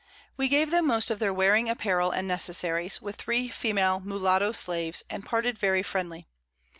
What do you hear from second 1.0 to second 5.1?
of their wearing Apparel and Necessaries, with 3 Female Mullatto Slaves,